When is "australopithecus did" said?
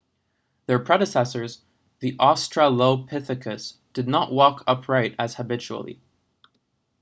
2.17-4.07